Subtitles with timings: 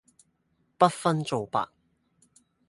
[0.79, 1.69] 不分皂白